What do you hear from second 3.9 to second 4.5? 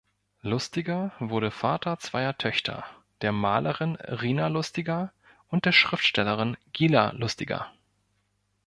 Rina